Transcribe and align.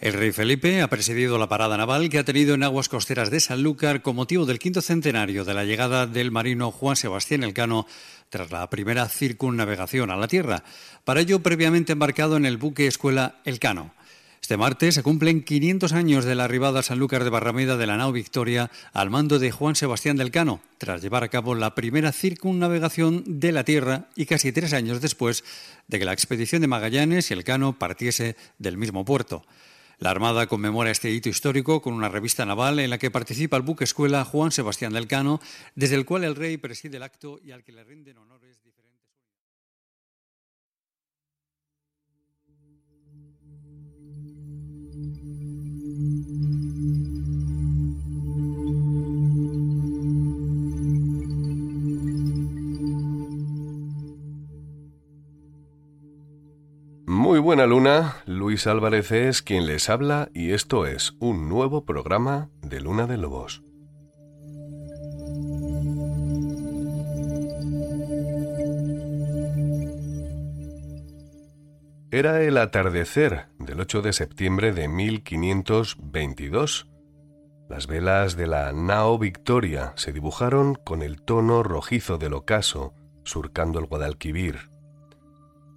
El 0.00 0.14
rey 0.14 0.32
Felipe 0.32 0.80
ha 0.80 0.88
presidido 0.88 1.36
la 1.36 1.50
parada 1.50 1.76
naval 1.76 2.08
que 2.08 2.18
ha 2.18 2.24
tenido 2.24 2.54
en 2.54 2.62
aguas 2.62 2.88
costeras 2.88 3.30
de 3.30 3.38
Sanlúcar 3.38 4.00
con 4.00 4.16
motivo 4.16 4.46
del 4.46 4.58
quinto 4.58 4.80
centenario 4.80 5.44
de 5.44 5.52
la 5.52 5.66
llegada 5.66 6.06
del 6.06 6.30
marino 6.30 6.70
Juan 6.70 6.96
Sebastián 6.96 7.44
Elcano 7.44 7.86
tras 8.30 8.50
la 8.50 8.70
primera 8.70 9.06
circunnavegación 9.10 10.10
a 10.10 10.16
la 10.16 10.26
Tierra. 10.26 10.64
Para 11.04 11.20
ello, 11.20 11.40
previamente 11.40 11.92
embarcado 11.92 12.38
en 12.38 12.46
el 12.46 12.56
buque 12.56 12.86
escuela 12.86 13.42
Elcano. 13.44 13.92
Este 14.40 14.56
martes 14.56 14.94
se 14.94 15.02
cumplen 15.02 15.44
500 15.44 15.92
años 15.92 16.24
de 16.24 16.34
la 16.34 16.44
arribada 16.44 16.80
a 16.80 16.82
Sanlúcar 16.82 17.22
de 17.22 17.30
Barrameda 17.30 17.76
de 17.76 17.86
la 17.86 17.98
nao 17.98 18.10
Victoria 18.10 18.70
al 18.94 19.10
mando 19.10 19.38
de 19.38 19.50
Juan 19.50 19.76
Sebastián 19.76 20.16
del 20.16 20.30
Cano, 20.30 20.62
tras 20.78 21.02
llevar 21.02 21.24
a 21.24 21.28
cabo 21.28 21.54
la 21.54 21.74
primera 21.74 22.10
circunnavegación 22.12 23.22
de 23.26 23.52
la 23.52 23.64
Tierra 23.64 24.08
y 24.16 24.24
casi 24.24 24.50
tres 24.50 24.72
años 24.72 25.02
después 25.02 25.44
de 25.88 25.98
que 25.98 26.06
la 26.06 26.14
expedición 26.14 26.62
de 26.62 26.68
Magallanes 26.68 27.30
y 27.30 27.34
el 27.34 27.44
Cano 27.44 27.78
partiese 27.78 28.34
del 28.58 28.78
mismo 28.78 29.04
puerto. 29.04 29.44
La 30.00 30.08
Armada 30.08 30.46
conmemora 30.46 30.90
este 30.90 31.10
hito 31.10 31.28
histórico 31.28 31.82
con 31.82 31.92
una 31.92 32.08
revista 32.08 32.46
naval 32.46 32.78
en 32.78 32.88
la 32.88 32.96
que 32.96 33.10
participa 33.10 33.58
el 33.58 33.62
buque 33.62 33.84
escuela 33.84 34.24
Juan 34.24 34.50
Sebastián 34.50 34.94
del 34.94 35.06
Cano, 35.06 35.40
desde 35.74 35.94
el 35.94 36.06
cual 36.06 36.24
el 36.24 36.36
rey 36.36 36.56
preside 36.56 36.96
el 36.96 37.02
acto 37.02 37.38
y 37.44 37.50
al 37.50 37.62
que 37.62 37.72
le 37.72 37.84
rinden 37.84 38.16
honores. 38.16 38.69
Buena 57.50 57.66
luna, 57.66 58.14
Luis 58.26 58.68
Álvarez 58.68 59.10
es 59.10 59.42
quien 59.42 59.66
les 59.66 59.90
habla 59.90 60.28
y 60.32 60.52
esto 60.52 60.86
es 60.86 61.14
un 61.18 61.48
nuevo 61.48 61.84
programa 61.84 62.48
de 62.62 62.80
Luna 62.80 63.08
de 63.08 63.16
Lobos. 63.16 63.64
Era 72.12 72.40
el 72.42 72.56
atardecer 72.56 73.48
del 73.58 73.80
8 73.80 74.02
de 74.02 74.12
septiembre 74.12 74.72
de 74.72 74.86
1522. 74.86 76.86
Las 77.68 77.88
velas 77.88 78.36
de 78.36 78.46
la 78.46 78.72
nao 78.72 79.18
Victoria 79.18 79.92
se 79.96 80.12
dibujaron 80.12 80.76
con 80.76 81.02
el 81.02 81.20
tono 81.20 81.64
rojizo 81.64 82.16
del 82.16 82.34
ocaso, 82.34 82.94
surcando 83.24 83.80
el 83.80 83.86
Guadalquivir. 83.86 84.69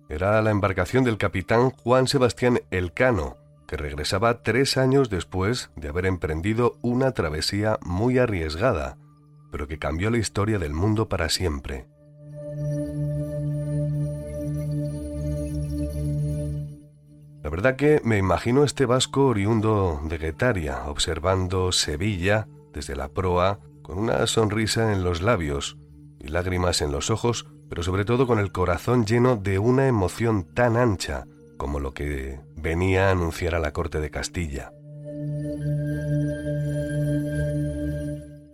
Era 0.09 0.41
la 0.41 0.51
embarcación 0.51 1.03
del 1.03 1.17
capitán 1.17 1.71
Juan 1.71 2.07
Sebastián 2.07 2.61
Elcano, 2.71 3.37
que 3.67 3.77
regresaba 3.77 4.43
tres 4.43 4.77
años 4.77 5.09
después 5.09 5.71
de 5.75 5.87
haber 5.87 6.05
emprendido 6.05 6.77
una 6.81 7.11
travesía 7.13 7.79
muy 7.81 8.17
arriesgada, 8.19 8.97
pero 9.51 9.67
que 9.67 9.79
cambió 9.79 10.09
la 10.09 10.17
historia 10.17 10.59
del 10.59 10.73
mundo 10.73 11.09
para 11.09 11.29
siempre. 11.29 11.87
La 17.43 17.49
verdad 17.49 17.75
que 17.75 17.99
me 18.03 18.17
imagino 18.17 18.63
este 18.63 18.85
vasco 18.85 19.27
oriundo 19.27 20.01
de 20.05 20.17
Guetaria 20.17 20.85
observando 20.85 21.71
Sevilla 21.71 22.47
desde 22.73 22.95
la 22.95 23.09
proa 23.09 23.59
con 23.81 23.97
una 23.97 24.25
sonrisa 24.27 24.93
en 24.93 25.03
los 25.03 25.21
labios 25.21 25.77
y 26.19 26.29
lágrimas 26.29 26.81
en 26.81 26.91
los 26.91 27.09
ojos, 27.09 27.47
pero 27.73 27.81
sobre 27.81 28.05
todo 28.05 28.27
con 28.27 28.37
el 28.37 28.51
corazón 28.51 29.03
lleno 29.03 29.35
de 29.35 29.57
una 29.57 29.87
emoción 29.87 30.43
tan 30.43 30.77
ancha 30.77 31.25
como 31.57 31.79
lo 31.79 31.91
que 31.91 32.39
venía 32.55 33.07
a 33.07 33.11
anunciar 33.13 33.55
a 33.55 33.59
la 33.59 33.73
corte 33.73 33.99
de 33.99 34.11
Castilla. 34.11 34.71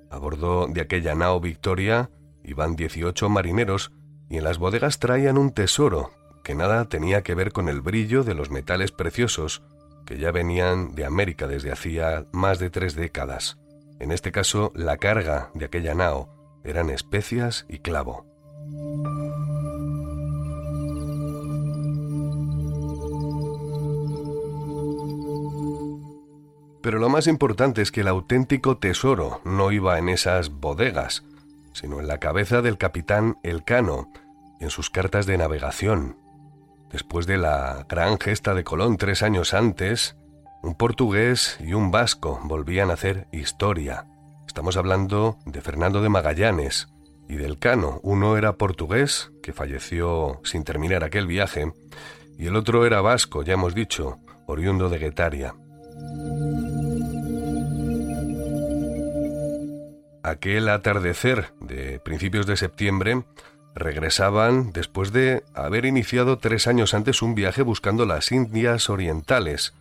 A 0.10 0.18
bordo 0.20 0.68
de 0.70 0.80
aquella 0.80 1.16
nao 1.16 1.42
Victoria 1.42 2.12
iban 2.46 2.78
18 2.78 3.28
marineros 3.28 3.92
y 4.30 4.38
en 4.38 4.46
las 4.46 4.58
bodegas 4.58 5.00
traían 5.00 5.38
un 5.38 5.52
tesoro 5.52 6.12
que 6.42 6.56
nada 6.56 6.86
tenía 6.86 7.22
que 7.22 7.36
ver 7.36 7.52
con 7.52 7.68
el 7.68 7.82
brillo 7.82 8.24
de 8.24 8.36
los 8.36 8.50
metales 8.52 8.94
preciosos 8.94 9.64
que 10.06 10.18
ya 10.18 10.32
venían 10.32 10.96
de 10.96 11.04
América 11.04 11.46
desde 11.46 11.74
hacía 11.74 12.26
más 12.32 12.58
de 12.58 12.70
tres 12.70 12.96
décadas. 12.96 13.58
En 14.00 14.14
este 14.14 14.32
caso, 14.32 14.72
la 14.76 14.96
carga 14.96 15.52
de 15.56 15.66
aquella 15.66 15.94
nao 15.94 16.30
eran 16.64 16.90
especias 16.90 17.66
y 17.68 17.80
clavo. 17.80 18.29
Pero 26.90 26.98
lo 26.98 27.10
más 27.10 27.28
importante 27.28 27.84
es 27.84 27.92
que 27.92 28.02
el 28.02 28.08
auténtico 28.08 28.78
tesoro 28.78 29.42
no 29.46 29.72
iba 29.72 30.00
en 30.00 30.10
esas 30.10 30.50
bodegas, 30.50 31.24
sino 31.72 32.00
en 32.00 32.08
la 32.08 32.18
cabeza 32.18 32.64
del 32.64 32.80
capitán 32.80 33.38
Elcano, 33.44 34.12
en 34.60 34.72
sus 34.72 34.90
cartas 34.90 35.28
de 35.28 35.38
navegación. 35.38 36.18
Después 36.92 37.28
de 37.28 37.38
la 37.38 37.86
gran 37.88 38.20
gesta 38.20 38.56
de 38.56 38.64
Colón 38.64 38.98
tres 38.98 39.22
años 39.22 39.54
antes, 39.54 40.18
un 40.64 40.74
portugués 40.74 41.60
y 41.60 41.76
un 41.76 41.92
vasco 41.92 42.42
volvían 42.46 42.90
a 42.90 42.94
hacer 42.94 43.28
historia. 43.32 44.08
Estamos 44.48 44.76
hablando 44.76 45.38
de 45.46 45.62
Fernando 45.62 46.02
de 46.02 46.10
Magallanes 46.10 46.88
y 47.28 47.36
del 47.36 47.60
Cano. 47.60 48.00
Uno 48.02 48.36
era 48.36 48.54
portugués, 48.54 49.32
que 49.44 49.54
falleció 49.54 50.42
sin 50.44 50.64
terminar 50.64 51.04
aquel 51.04 51.28
viaje, 51.28 51.72
y 52.40 52.48
el 52.48 52.56
otro 52.56 52.84
era 52.88 53.00
vasco, 53.02 53.44
ya 53.44 53.54
hemos 53.54 53.76
dicho, 53.76 54.18
oriundo 54.48 54.90
de 54.90 54.98
Guetaria. 54.98 55.54
Aquel 60.30 60.70
atardecer 60.70 61.54
de 61.60 62.00
principios 62.00 62.46
de 62.46 62.56
septiembre 62.56 63.24
regresaban 63.74 64.72
después 64.72 65.12
de 65.12 65.44
haber 65.56 65.86
iniciado 65.86 66.38
tres 66.38 66.68
años 66.68 66.94
antes 66.94 67.24
un 67.24 67.34
viaje 67.34 67.64
buscando 67.64 68.06
las 68.06 68.32
Indias 68.32 68.92
Orientales, 68.92 69.74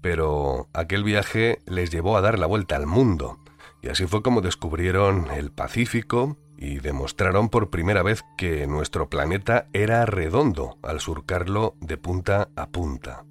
pero 0.00 0.68
aquel 0.74 1.02
viaje 1.02 1.58
les 1.66 1.90
llevó 1.90 2.16
a 2.16 2.20
dar 2.20 2.38
la 2.38 2.46
vuelta 2.46 2.76
al 2.76 2.86
mundo, 2.86 3.40
y 3.82 3.88
así 3.88 4.06
fue 4.06 4.22
como 4.22 4.42
descubrieron 4.42 5.28
el 5.32 5.50
Pacífico 5.50 6.36
y 6.56 6.78
demostraron 6.78 7.48
por 7.48 7.70
primera 7.70 8.04
vez 8.04 8.22
que 8.38 8.68
nuestro 8.68 9.08
planeta 9.08 9.66
era 9.72 10.06
redondo 10.06 10.78
al 10.84 11.00
surcarlo 11.00 11.74
de 11.80 11.96
punta 11.96 12.48
a 12.54 12.68
punta. 12.68 13.24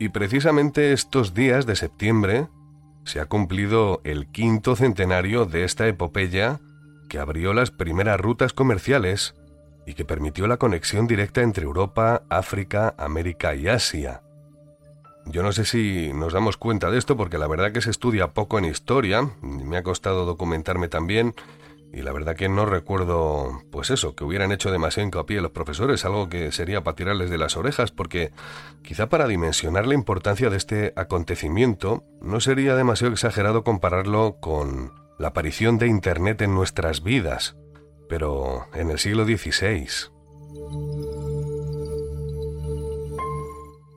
Y 0.00 0.08
precisamente 0.08 0.94
estos 0.94 1.34
días 1.34 1.66
de 1.66 1.76
septiembre 1.76 2.48
se 3.04 3.20
ha 3.20 3.26
cumplido 3.26 4.00
el 4.02 4.28
quinto 4.28 4.74
centenario 4.74 5.44
de 5.44 5.64
esta 5.64 5.86
epopeya 5.88 6.58
que 7.10 7.18
abrió 7.18 7.52
las 7.52 7.70
primeras 7.70 8.18
rutas 8.18 8.54
comerciales 8.54 9.34
y 9.86 9.92
que 9.92 10.06
permitió 10.06 10.46
la 10.46 10.56
conexión 10.56 11.06
directa 11.06 11.42
entre 11.42 11.64
Europa, 11.64 12.22
África, 12.30 12.94
América 12.96 13.54
y 13.54 13.68
Asia. 13.68 14.22
Yo 15.26 15.42
no 15.42 15.52
sé 15.52 15.66
si 15.66 16.12
nos 16.14 16.32
damos 16.32 16.56
cuenta 16.56 16.90
de 16.90 16.96
esto 16.96 17.18
porque 17.18 17.36
la 17.36 17.46
verdad 17.46 17.70
que 17.70 17.82
se 17.82 17.90
estudia 17.90 18.28
poco 18.28 18.58
en 18.58 18.64
historia, 18.64 19.28
me 19.42 19.76
ha 19.76 19.82
costado 19.82 20.24
documentarme 20.24 20.88
también 20.88 21.34
y 21.92 22.02
la 22.02 22.12
verdad 22.12 22.36
que 22.36 22.48
no 22.48 22.66
recuerdo, 22.66 23.62
pues 23.70 23.90
eso, 23.90 24.14
que 24.14 24.24
hubieran 24.24 24.52
hecho 24.52 24.70
demasiado 24.70 25.06
hincapié 25.06 25.40
los 25.40 25.50
profesores, 25.50 26.04
algo 26.04 26.28
que 26.28 26.52
sería 26.52 26.84
para 26.84 26.94
tirarles 26.94 27.30
de 27.30 27.38
las 27.38 27.56
orejas, 27.56 27.90
porque 27.90 28.30
quizá 28.82 29.08
para 29.08 29.26
dimensionar 29.26 29.86
la 29.86 29.94
importancia 29.94 30.50
de 30.50 30.56
este 30.56 30.92
acontecimiento 30.96 32.04
no 32.20 32.40
sería 32.40 32.76
demasiado 32.76 33.12
exagerado 33.12 33.64
compararlo 33.64 34.36
con 34.40 34.92
la 35.18 35.28
aparición 35.28 35.78
de 35.78 35.88
Internet 35.88 36.42
en 36.42 36.54
nuestras 36.54 37.02
vidas, 37.02 37.56
pero 38.08 38.66
en 38.74 38.90
el 38.90 38.98
siglo 38.98 39.24
XVI. 39.24 39.88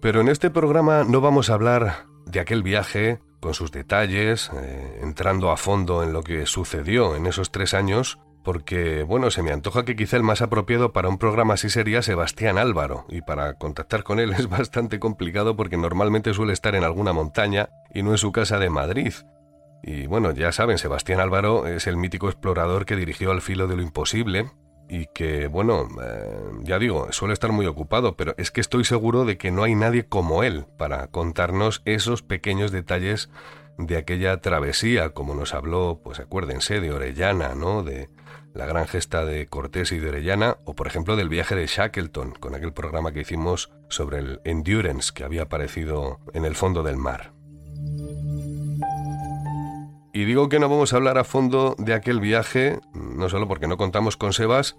Pero 0.01 0.19
en 0.19 0.29
este 0.29 0.49
programa 0.49 1.03
no 1.03 1.21
vamos 1.21 1.49
a 1.49 1.53
hablar 1.53 2.07
de 2.25 2.39
aquel 2.39 2.63
viaje 2.63 3.19
con 3.43 3.53
sus 3.53 3.71
detalles, 3.71 4.49
eh, 4.55 4.99
entrando 5.03 5.51
a 5.51 5.57
fondo 5.57 6.01
en 6.01 6.13
lo 6.13 6.23
que 6.23 6.45
sucedió 6.45 7.15
en 7.15 7.27
esos 7.27 7.51
tres 7.51 7.73
años, 7.73 8.17
porque, 8.41 9.03
bueno, 9.03 9.31
se 9.31 9.43
me 9.43 9.51
antoja 9.51 9.83
que 9.83 9.95
quizá 9.95 10.15
el 10.15 10.23
más 10.23 10.41
apropiado 10.41 10.93
para 10.93 11.09
un 11.09 11.17
programa 11.17 11.55
así 11.55 11.69
sería 11.69 12.01
Sebastián 12.01 12.57
Álvaro, 12.57 13.05
y 13.09 13.21
para 13.21 13.53
contactar 13.55 14.03
con 14.03 14.19
él 14.19 14.31
es 14.37 14.47
bastante 14.47 14.97
complicado 14.97 15.57
porque 15.57 15.77
normalmente 15.77 16.33
suele 16.33 16.53
estar 16.53 16.73
en 16.73 16.85
alguna 16.85 17.11
montaña 17.11 17.69
y 17.93 18.01
no 18.01 18.11
en 18.11 18.17
su 18.17 18.31
casa 18.31 18.59
de 18.59 18.69
Madrid. 18.69 19.13
Y 19.83 20.07
bueno, 20.07 20.31
ya 20.31 20.53
saben, 20.53 20.77
Sebastián 20.77 21.19
Álvaro 21.19 21.67
es 21.67 21.85
el 21.87 21.97
mítico 21.97 22.29
explorador 22.29 22.85
que 22.85 22.95
dirigió 22.95 23.31
Al 23.31 23.41
filo 23.41 23.67
de 23.67 23.75
lo 23.75 23.81
imposible 23.81 24.49
y 24.89 25.07
que, 25.07 25.47
bueno, 25.47 25.88
eh, 26.03 26.39
ya 26.62 26.80
digo, 26.80 27.12
suele 27.12 27.33
estar 27.33 27.51
muy 27.51 27.65
ocupado, 27.65 28.15
pero 28.15 28.35
es 28.38 28.51
que 28.51 28.62
estoy 28.62 28.85
seguro 28.85 29.25
de 29.25 29.38
que 29.38 29.51
no 29.51 29.63
hay 29.63 29.75
nadie 29.75 30.06
como 30.06 30.44
él 30.44 30.65
para 30.77 31.07
contarnos 31.07 31.81
esos 31.85 32.21
pequeños 32.21 32.71
detalles 32.71 33.30
de 33.77 33.97
aquella 33.97 34.38
travesía, 34.38 35.09
como 35.09 35.35
nos 35.35 35.53
habló, 35.53 36.00
pues 36.03 36.19
acuérdense, 36.19 36.80
de 36.80 36.91
Orellana, 36.91 37.56
¿no? 37.56 37.83
De 37.83 38.09
la 38.53 38.65
gran 38.65 38.88
gesta 38.88 39.25
de 39.25 39.47
Cortés 39.47 39.91
y 39.91 40.00
de 40.00 40.09
Orellana, 40.09 40.57
o 40.65 40.75
por 40.75 40.88
ejemplo 40.88 41.15
del 41.15 41.29
viaje 41.29 41.56
de 41.56 41.65
Shackleton, 41.65 42.33
con 42.33 42.53
aquel 42.53 42.74
programa 42.74 43.12
que 43.12 43.21
hicimos 43.21 43.71
sobre 43.89 44.19
el 44.19 44.41
Endurance 44.44 45.12
que 45.13 45.24
había 45.24 45.44
aparecido 45.44 46.19
en 46.33 46.45
el 46.45 46.56
fondo 46.56 46.83
del 46.83 46.97
mar. 46.97 47.33
Y 50.15 50.25
digo 50.25 50.48
que 50.48 50.60
no 50.60 50.69
vamos 50.69 50.94
a 50.94 50.98
hablar 50.98 51.18
a 51.18 51.24
fondo 51.24 51.75
de 51.80 51.95
aquel 51.95 52.19
viaje, 52.19 52.80
no 52.94 53.30
solo 53.30 53.48
porque 53.48 53.68
no 53.68 53.77
contamos 53.77 54.15
con 54.15 54.31
Sebas, 54.31 54.77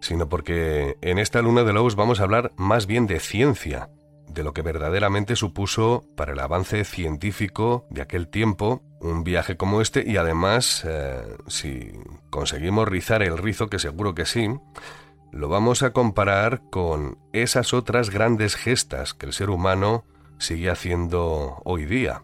sino 0.00 0.30
porque 0.30 0.96
en 1.02 1.18
esta 1.18 1.42
luna 1.42 1.64
de 1.64 1.74
lobos 1.74 1.96
vamos 1.96 2.18
a 2.18 2.22
hablar 2.22 2.52
más 2.56 2.86
bien 2.86 3.06
de 3.06 3.20
ciencia, 3.20 3.90
de 4.26 4.42
lo 4.42 4.54
que 4.54 4.62
verdaderamente 4.62 5.36
supuso 5.36 6.04
para 6.16 6.32
el 6.32 6.38
avance 6.38 6.84
científico 6.84 7.86
de 7.90 8.00
aquel 8.00 8.28
tiempo 8.28 8.82
un 9.02 9.22
viaje 9.22 9.58
como 9.58 9.82
este 9.82 10.02
y 10.06 10.16
además, 10.16 10.82
eh, 10.86 11.36
si 11.46 11.92
conseguimos 12.30 12.88
rizar 12.88 13.22
el 13.22 13.36
rizo, 13.36 13.68
que 13.68 13.78
seguro 13.78 14.14
que 14.14 14.24
sí, 14.24 14.48
lo 15.30 15.50
vamos 15.50 15.82
a 15.82 15.92
comparar 15.92 16.62
con 16.70 17.18
esas 17.34 17.74
otras 17.74 18.08
grandes 18.08 18.56
gestas 18.56 19.12
que 19.12 19.26
el 19.26 19.34
ser 19.34 19.50
humano 19.50 20.04
sigue 20.38 20.70
haciendo 20.70 21.60
hoy 21.64 21.84
día 21.84 22.22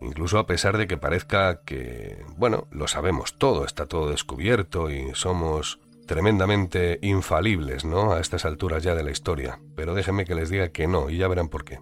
incluso 0.00 0.38
a 0.38 0.46
pesar 0.46 0.78
de 0.78 0.86
que 0.86 0.96
parezca 0.96 1.62
que, 1.64 2.24
bueno, 2.36 2.66
lo 2.70 2.88
sabemos 2.88 3.36
todo, 3.38 3.64
está 3.64 3.86
todo 3.86 4.10
descubierto 4.10 4.90
y 4.90 5.14
somos 5.14 5.80
tremendamente 6.06 6.98
infalibles, 7.02 7.84
¿no? 7.84 8.12
A 8.12 8.20
estas 8.20 8.44
alturas 8.44 8.82
ya 8.82 8.94
de 8.94 9.04
la 9.04 9.10
historia. 9.10 9.58
Pero 9.74 9.94
déjenme 9.94 10.24
que 10.24 10.34
les 10.34 10.50
diga 10.50 10.68
que 10.68 10.86
no, 10.86 11.10
y 11.10 11.18
ya 11.18 11.28
verán 11.28 11.48
por 11.48 11.64
qué. 11.64 11.80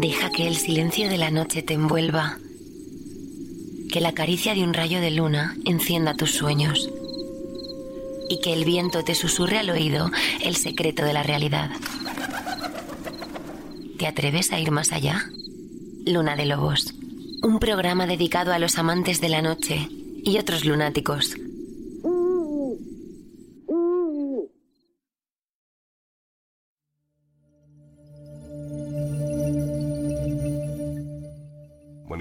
Deja 0.00 0.30
que 0.30 0.46
el 0.46 0.56
silencio 0.56 1.08
de 1.08 1.16
la 1.16 1.30
noche 1.30 1.62
te 1.62 1.74
envuelva 1.74 2.38
que 3.96 4.02
la 4.02 4.12
caricia 4.12 4.54
de 4.54 4.62
un 4.62 4.74
rayo 4.74 5.00
de 5.00 5.10
luna 5.10 5.56
encienda 5.64 6.12
tus 6.12 6.32
sueños 6.32 6.90
y 8.28 8.42
que 8.42 8.52
el 8.52 8.66
viento 8.66 9.02
te 9.02 9.14
susurre 9.14 9.56
al 9.56 9.70
oído 9.70 10.10
el 10.42 10.54
secreto 10.54 11.02
de 11.02 11.14
la 11.14 11.22
realidad. 11.22 11.70
¿Te 13.98 14.06
atreves 14.06 14.52
a 14.52 14.60
ir 14.60 14.70
más 14.70 14.92
allá? 14.92 15.30
Luna 16.04 16.36
de 16.36 16.44
Lobos, 16.44 16.92
un 17.42 17.58
programa 17.58 18.06
dedicado 18.06 18.52
a 18.52 18.58
los 18.58 18.76
amantes 18.76 19.22
de 19.22 19.30
la 19.30 19.40
noche 19.40 19.88
y 20.22 20.36
otros 20.36 20.66
lunáticos. 20.66 21.34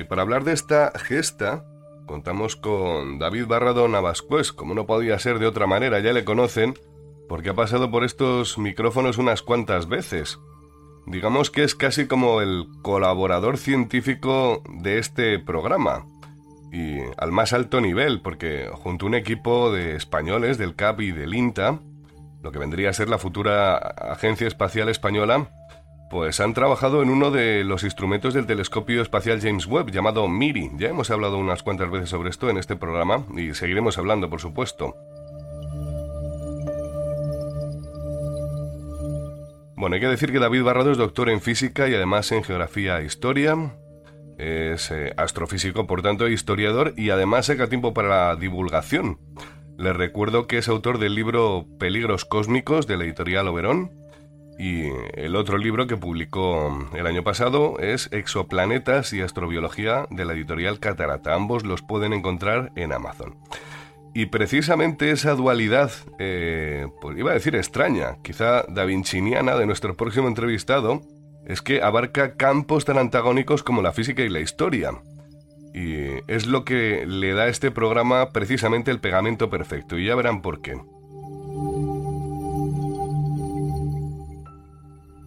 Para 0.06 0.22
hablar 0.22 0.44
de 0.44 0.54
esta 0.54 0.92
gesta, 0.96 1.66
contamos 2.06 2.56
con 2.56 3.20
David 3.20 3.48
Barrado 3.48 3.88
Navascués, 3.88 4.52
como 4.52 4.74
no 4.74 4.86
podía 4.86 5.20
ser 5.20 5.40
de 5.40 5.48
otra 5.48 5.68
manera, 5.68 6.00
ya 6.00 6.14
le 6.14 6.26
conocen, 6.26 6.76
porque 7.28 7.50
ha 7.50 7.54
pasado 7.54 7.92
por 7.92 8.04
estos 8.04 8.58
micrófonos 8.58 9.18
unas 9.18 9.42
cuantas 9.42 9.88
veces. 9.88 10.40
Digamos 11.08 11.52
que 11.52 11.64
es 11.64 11.76
casi 11.76 12.08
como 12.08 12.42
el 12.42 12.68
colaborador 12.82 13.58
científico 13.58 14.64
de 14.70 14.98
este 14.98 15.40
programa. 15.40 16.06
Y 16.72 16.98
al 17.18 17.32
más 17.32 17.54
alto 17.54 17.80
nivel, 17.80 18.22
porque 18.22 18.70
junto 18.74 19.06
a 19.06 19.10
un 19.10 19.16
equipo 19.16 19.72
de 19.72 19.96
españoles 19.96 20.58
del 20.58 20.76
CAP 20.76 21.02
y 21.02 21.12
del 21.12 21.34
INTA, 21.34 21.80
lo 22.44 22.52
que 22.52 22.60
vendría 22.60 22.90
a 22.90 22.94
ser 22.94 23.08
la 23.08 23.18
futura 23.18 23.78
Agencia 23.78 24.48
Espacial 24.48 24.90
Española, 24.90 25.50
pues 26.10 26.40
han 26.40 26.54
trabajado 26.54 27.02
en 27.02 27.10
uno 27.10 27.32
de 27.32 27.64
los 27.64 27.84
instrumentos 27.84 28.34
del 28.34 28.46
telescopio 28.46 29.02
espacial 29.02 29.42
James 29.42 29.66
Webb 29.66 29.92
llamado 29.92 30.28
MIRI. 30.28 30.72
Ya 30.78 30.90
hemos 30.90 31.10
hablado 31.10 31.38
unas 31.38 31.64
cuantas 31.64 31.90
veces 31.90 32.10
sobre 32.10 32.30
esto 32.30 32.50
en 32.50 32.58
este 32.58 32.76
programa 32.76 33.26
y 33.36 33.54
seguiremos 33.54 33.98
hablando, 33.98 34.30
por 34.30 34.40
supuesto. 34.40 34.96
Bueno, 39.76 39.96
hay 39.96 40.00
que 40.00 40.08
decir 40.08 40.32
que 40.32 40.40
David 40.40 40.64
Barrado 40.64 40.92
es 40.92 40.98
doctor 40.98 41.30
en 41.30 41.42
física 41.42 41.90
y 41.90 41.96
además 41.96 42.32
en 42.32 42.44
geografía 42.44 43.00
e 43.00 43.06
historia. 43.06 43.76
Es 44.38 44.92
eh, 44.92 45.14
astrofísico, 45.18 45.86
por 45.88 46.02
tanto, 46.02 46.28
historiador 46.28 46.94
y 46.96 47.10
además 47.10 47.48
saca 47.48 47.68
tiempo 47.68 47.94
para 47.94 48.30
la 48.30 48.36
divulgación. 48.36 49.20
Les 49.78 49.96
recuerdo 49.96 50.48
que 50.48 50.58
es 50.58 50.70
autor 50.70 51.00
del 51.00 51.16
libro 51.16 51.66
Peligros 51.78 52.24
Cósmicos 52.24 52.88
de 52.88 52.98
la 52.98 53.04
editorial 53.04 53.48
Oberón 53.48 54.05
y 54.58 54.90
el 55.14 55.36
otro 55.36 55.58
libro 55.58 55.88
que 55.88 55.98
publicó 55.98 56.88
el 56.94 57.08
año 57.08 57.24
pasado 57.24 57.78
es 57.80 58.10
Exoplanetas 58.12 59.12
y 59.14 59.22
Astrobiología 59.22 60.08
de 60.10 60.26
la 60.26 60.34
editorial 60.34 60.80
Catarata. 60.80 61.34
Ambos 61.34 61.66
los 61.66 61.82
pueden 61.82 62.14
encontrar 62.14 62.72
en 62.76 62.94
Amazon. 62.94 63.36
Y 64.14 64.28
precisamente 64.28 65.12
esa 65.12 65.36
dualidad, 65.36 65.92
eh, 66.20 66.88
pues 67.02 67.18
iba 67.18 67.32
a 67.32 67.34
decir 67.34 67.54
extraña, 67.56 68.16
quizá 68.24 68.64
davinciniana 68.70 69.58
de 69.58 69.66
nuestro 69.66 69.96
próximo 69.96 70.30
entrevistado, 70.30 71.02
es 71.46 71.62
que 71.62 71.82
abarca 71.82 72.36
campos 72.36 72.86
tan 72.86 72.98
antagónicos 72.98 73.62
como 73.62 73.82
la 73.82 73.92
física 73.92 74.24
y 74.24 74.30
la 74.30 74.40
historia. 74.40 74.92
Y 75.74 76.22
es 76.28 76.48
lo 76.48 76.64
que 76.64 77.06
le 77.06 77.34
da 77.34 77.44
a 77.44 77.48
este 77.50 77.72
programa 77.72 78.32
precisamente 78.32 78.90
el 78.90 79.02
pegamento 79.02 79.50
perfecto, 79.50 79.98
y 79.98 80.06
ya 80.06 80.16
verán 80.16 80.42
por 80.42 80.62
qué. 80.62 80.78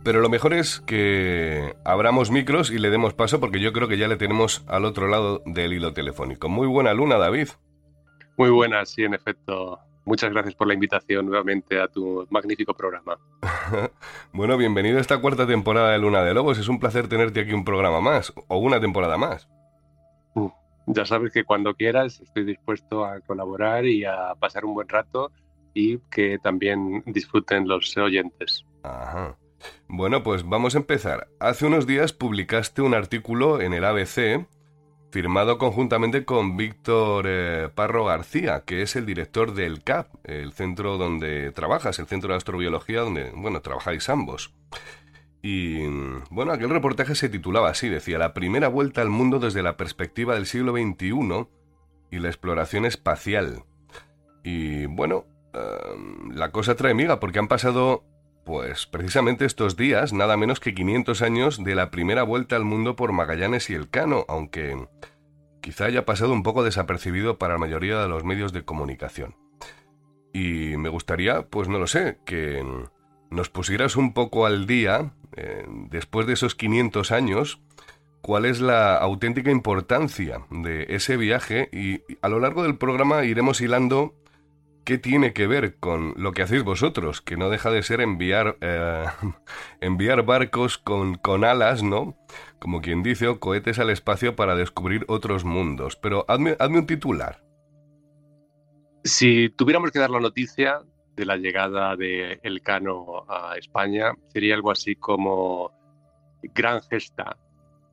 Pero 0.08 0.22
lo 0.22 0.30
mejor 0.30 0.54
es 0.54 0.80
que 0.80 1.76
abramos 1.84 2.30
micros 2.30 2.70
y 2.70 2.78
le 2.78 2.88
demos 2.88 3.12
paso 3.12 3.40
porque 3.40 3.60
yo 3.60 3.74
creo 3.74 3.88
que 3.88 3.98
ya 3.98 4.08
le 4.08 4.16
tenemos 4.16 4.64
al 4.66 4.86
otro 4.86 5.06
lado 5.06 5.42
del 5.44 5.74
hilo 5.74 5.92
telefónico. 5.92 6.48
Muy 6.48 6.66
buena 6.66 6.94
luna, 6.94 7.18
David. 7.18 7.48
Muy 8.38 8.48
buena, 8.48 8.86
sí, 8.86 9.04
en 9.04 9.12
efecto. 9.12 9.78
Muchas 10.06 10.30
gracias 10.30 10.54
por 10.54 10.66
la 10.66 10.72
invitación 10.72 11.26
nuevamente 11.26 11.78
a 11.78 11.88
tu 11.88 12.26
magnífico 12.30 12.72
programa. 12.72 13.18
bueno, 14.32 14.56
bienvenido 14.56 14.96
a 14.96 15.02
esta 15.02 15.20
cuarta 15.20 15.46
temporada 15.46 15.92
de 15.92 15.98
Luna 15.98 16.22
de 16.22 16.32
Lobos. 16.32 16.56
Es 16.56 16.68
un 16.68 16.80
placer 16.80 17.06
tenerte 17.06 17.40
aquí 17.40 17.52
un 17.52 17.66
programa 17.66 18.00
más, 18.00 18.32
o 18.46 18.56
una 18.56 18.80
temporada 18.80 19.18
más. 19.18 19.46
Uh, 20.34 20.48
Ya 20.86 21.04
sabes 21.04 21.34
que 21.34 21.44
cuando 21.44 21.74
quieras 21.74 22.18
estoy 22.22 22.46
dispuesto 22.46 23.04
a 23.04 23.20
colaborar 23.20 23.84
y 23.84 24.06
a 24.06 24.34
pasar 24.40 24.64
un 24.64 24.72
buen 24.72 24.88
rato 24.88 25.32
y 25.74 25.98
que 26.10 26.38
también 26.38 27.02
disfruten 27.04 27.68
los 27.68 27.94
oyentes. 27.98 28.64
Ajá. 28.82 29.36
Bueno, 29.88 30.22
pues 30.22 30.48
vamos 30.48 30.74
a 30.74 30.78
empezar. 30.78 31.28
Hace 31.40 31.66
unos 31.66 31.86
días 31.86 32.12
publicaste 32.12 32.82
un 32.82 32.94
artículo 32.94 33.60
en 33.60 33.72
el 33.72 33.84
ABC 33.84 34.46
firmado 35.10 35.56
conjuntamente 35.58 36.24
con 36.24 36.56
Víctor 36.56 37.24
eh, 37.26 37.68
Parro 37.74 38.04
García, 38.04 38.64
que 38.66 38.82
es 38.82 38.94
el 38.96 39.06
director 39.06 39.54
del 39.54 39.82
CAP, 39.82 40.14
el 40.24 40.52
centro 40.52 40.98
donde 40.98 41.50
trabajas, 41.52 41.98
el 41.98 42.06
centro 42.06 42.30
de 42.30 42.36
astrobiología 42.36 43.00
donde, 43.00 43.30
bueno, 43.34 43.60
trabajáis 43.62 44.08
ambos. 44.08 44.54
Y 45.40 45.86
bueno, 46.30 46.52
aquel 46.52 46.70
reportaje 46.70 47.14
se 47.14 47.28
titulaba 47.28 47.70
así, 47.70 47.88
decía, 47.88 48.18
La 48.18 48.34
primera 48.34 48.68
vuelta 48.68 49.00
al 49.00 49.08
mundo 49.08 49.38
desde 49.38 49.62
la 49.62 49.76
perspectiva 49.76 50.34
del 50.34 50.46
siglo 50.46 50.72
XXI 50.72 51.48
y 52.10 52.18
la 52.18 52.28
exploración 52.28 52.84
espacial. 52.84 53.64
Y 54.42 54.86
bueno, 54.86 55.26
em, 55.54 56.30
la 56.32 56.50
cosa 56.50 56.74
trae 56.74 56.94
miga 56.94 57.20
porque 57.20 57.38
han 57.38 57.48
pasado, 57.48 58.04
pues 58.48 58.86
precisamente 58.86 59.44
estos 59.44 59.76
días, 59.76 60.14
nada 60.14 60.38
menos 60.38 60.58
que 60.58 60.74
500 60.74 61.20
años 61.20 61.62
de 61.62 61.74
la 61.74 61.90
primera 61.90 62.22
vuelta 62.22 62.56
al 62.56 62.64
mundo 62.64 62.96
por 62.96 63.12
Magallanes 63.12 63.68
y 63.68 63.74
Elcano, 63.74 64.24
aunque 64.26 64.88
quizá 65.60 65.84
haya 65.84 66.06
pasado 66.06 66.32
un 66.32 66.42
poco 66.42 66.64
desapercibido 66.64 67.36
para 67.36 67.52
la 67.52 67.58
mayoría 67.58 68.00
de 68.00 68.08
los 68.08 68.24
medios 68.24 68.54
de 68.54 68.64
comunicación. 68.64 69.36
Y 70.32 70.78
me 70.78 70.88
gustaría, 70.88 71.42
pues 71.42 71.68
no 71.68 71.78
lo 71.78 71.86
sé, 71.86 72.20
que 72.24 72.64
nos 73.28 73.50
pusieras 73.50 73.96
un 73.96 74.14
poco 74.14 74.46
al 74.46 74.66
día 74.66 75.12
eh, 75.36 75.66
después 75.90 76.26
de 76.26 76.32
esos 76.32 76.54
500 76.54 77.12
años, 77.12 77.60
cuál 78.22 78.46
es 78.46 78.62
la 78.62 78.96
auténtica 78.96 79.50
importancia 79.50 80.40
de 80.50 80.86
ese 80.88 81.18
viaje 81.18 81.68
y 81.70 82.00
a 82.22 82.30
lo 82.30 82.40
largo 82.40 82.62
del 82.62 82.78
programa 82.78 83.26
iremos 83.26 83.60
hilando 83.60 84.14
qué 84.88 84.96
tiene 84.96 85.34
que 85.34 85.46
ver 85.46 85.76
con 85.76 86.14
lo 86.16 86.32
que 86.32 86.40
hacéis 86.40 86.64
vosotros, 86.64 87.20
que 87.20 87.36
no 87.36 87.50
deja 87.50 87.70
de 87.70 87.82
ser 87.82 88.00
enviar, 88.00 88.56
eh, 88.62 89.04
enviar 89.82 90.24
barcos 90.24 90.78
con, 90.78 91.16
con 91.16 91.44
alas, 91.44 91.82
¿no? 91.82 92.16
Como 92.58 92.80
quien 92.80 93.02
dice, 93.02 93.28
o 93.28 93.38
cohetes 93.38 93.78
al 93.78 93.90
espacio 93.90 94.34
para 94.34 94.56
descubrir 94.56 95.04
otros 95.08 95.44
mundos. 95.44 95.96
Pero 95.96 96.24
hazme, 96.26 96.56
hazme 96.58 96.78
un 96.78 96.86
titular. 96.86 97.44
Si 99.04 99.50
tuviéramos 99.50 99.90
que 99.90 99.98
dar 99.98 100.08
la 100.08 100.20
noticia, 100.20 100.80
de 101.14 101.26
la 101.26 101.36
llegada 101.36 101.94
de 101.94 102.40
Elcano 102.42 103.26
a 103.28 103.58
España 103.58 104.14
sería 104.28 104.54
algo 104.54 104.70
así 104.70 104.96
como 104.96 105.70
gran 106.54 106.80
gesta. 106.80 107.36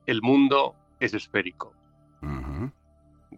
El 0.06 0.22
mundo 0.22 0.74
es 0.98 1.12
esférico. 1.12 1.74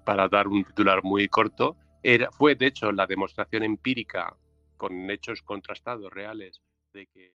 Para 0.05 0.29
dar 0.29 0.47
un 0.47 0.62
titular 0.62 1.03
muy 1.03 1.27
corto, 1.27 1.77
era, 2.02 2.31
fue 2.31 2.55
de 2.55 2.67
hecho 2.67 2.93
la 2.93 3.07
demostración 3.07 3.62
empírica 3.62 4.35
con 4.76 5.11
hechos 5.11 5.43
contrastados 5.43 6.12
reales 6.12 6.61
de 6.93 7.07
que 7.07 7.33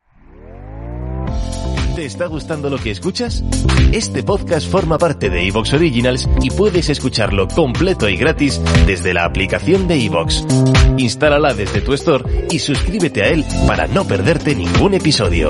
¿Te 1.96 2.06
está 2.06 2.28
gustando 2.28 2.70
lo 2.70 2.78
que 2.78 2.92
escuchas? 2.92 3.44
Este 3.92 4.24
podcast 4.24 4.70
forma 4.72 4.98
parte 4.98 5.30
de 5.30 5.46
Evox 5.46 5.74
Originals 5.74 6.30
y 6.42 6.50
puedes 6.50 6.88
escucharlo 6.88 7.50
completo 7.50 8.08
y 8.08 8.16
gratis 8.16 8.62
desde 8.86 9.14
la 9.14 9.26
aplicación 9.26 9.90
de 9.90 10.06
Evox. 10.06 10.46
Instálala 10.98 11.54
desde 11.54 11.82
tu 11.82 11.94
store 11.94 12.48
y 12.50 12.60
suscríbete 12.60 13.24
a 13.24 13.28
él 13.28 13.44
para 13.68 13.88
no 13.88 14.08
perderte 14.08 14.56
ningún 14.56 14.94
episodio. 14.94 15.50